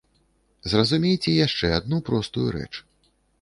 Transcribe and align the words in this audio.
Зразумейце 0.71 1.33
яшчэ 1.35 1.69
адну 1.81 2.01
простую 2.09 2.47
рэч. 2.57 2.71